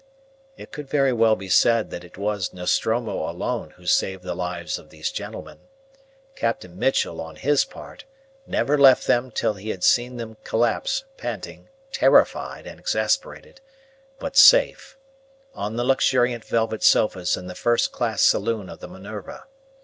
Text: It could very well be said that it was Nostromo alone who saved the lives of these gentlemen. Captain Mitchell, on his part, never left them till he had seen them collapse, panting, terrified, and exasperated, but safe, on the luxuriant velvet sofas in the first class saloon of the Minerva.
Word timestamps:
It 0.57 0.71
could 0.71 0.89
very 0.89 1.13
well 1.13 1.35
be 1.35 1.47
said 1.47 1.91
that 1.91 2.03
it 2.03 2.17
was 2.17 2.53
Nostromo 2.55 3.29
alone 3.29 3.69
who 3.77 3.85
saved 3.85 4.23
the 4.23 4.33
lives 4.33 4.79
of 4.79 4.89
these 4.89 5.11
gentlemen. 5.11 5.59
Captain 6.35 6.79
Mitchell, 6.79 7.21
on 7.21 7.35
his 7.35 7.65
part, 7.65 8.05
never 8.47 8.79
left 8.79 9.05
them 9.05 9.29
till 9.29 9.53
he 9.53 9.69
had 9.69 9.83
seen 9.83 10.17
them 10.17 10.37
collapse, 10.43 11.03
panting, 11.17 11.69
terrified, 11.91 12.65
and 12.65 12.79
exasperated, 12.79 13.61
but 14.17 14.35
safe, 14.35 14.97
on 15.53 15.75
the 15.75 15.83
luxuriant 15.83 16.45
velvet 16.45 16.81
sofas 16.81 17.37
in 17.37 17.45
the 17.45 17.53
first 17.53 17.91
class 17.91 18.23
saloon 18.23 18.69
of 18.69 18.79
the 18.79 18.87
Minerva. 18.87 19.45